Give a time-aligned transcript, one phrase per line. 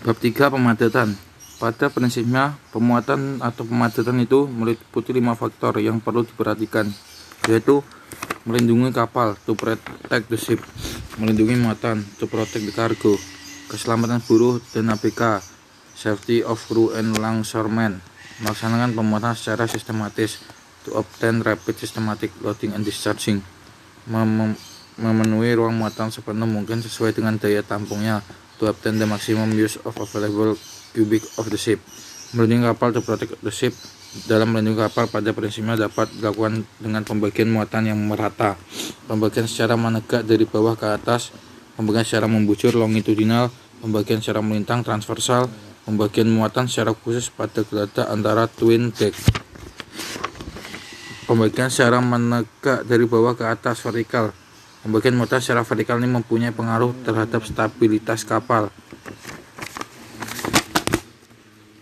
[0.00, 1.12] Bab 3 pemadatan.
[1.60, 6.88] Pada prinsipnya, pemuatan atau pemadatan itu meliputi lima faktor yang perlu diperhatikan,
[7.44, 7.84] yaitu
[8.48, 10.56] melindungi kapal to protect the ship,
[11.20, 13.12] melindungi muatan to protect the cargo,
[13.68, 15.44] keselamatan buruh dan ABK,
[15.92, 18.00] safety of crew and longshoremen,
[18.40, 20.40] melaksanakan pemuatan secara sistematis
[20.88, 23.44] to obtain rapid systematic loading and discharging,
[24.08, 24.56] Mem
[25.00, 28.20] memenuhi ruang muatan sepenuh mungkin sesuai dengan daya tampungnya
[28.60, 30.54] to obtain the maximum use of available
[30.92, 31.80] cubic of the ship.
[32.36, 33.72] Melindungi kapal to protect the ship
[34.26, 38.58] dalam melindungi kapal pada prinsipnya dapat dilakukan dengan pembagian muatan yang merata,
[39.06, 41.30] pembagian secara menegak dari bawah ke atas,
[41.78, 45.46] pembagian secara membujur longitudinal, pembagian secara melintang transversal,
[45.86, 49.14] pembagian muatan secara khusus pada geladak antara twin deck.
[51.30, 54.34] Pembagian secara menegak dari bawah ke atas vertikal.
[54.80, 58.72] Pembagian modal secara vertikal ini mempunyai pengaruh terhadap stabilitas kapal.